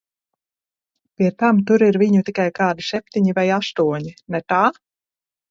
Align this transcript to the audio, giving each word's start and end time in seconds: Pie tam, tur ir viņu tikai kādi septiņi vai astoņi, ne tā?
Pie 1.19 1.29
tam, 1.43 1.59
tur 1.71 1.85
ir 1.87 1.99
viņu 2.05 2.23
tikai 2.31 2.47
kādi 2.61 2.87
septiņi 2.89 3.37
vai 3.41 3.45
astoņi, 3.59 4.17
ne 4.37 4.43
tā? 4.55 4.65